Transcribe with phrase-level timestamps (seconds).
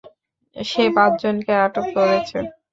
[0.55, 2.37] সে পাঁচজনকে আটক করেছে।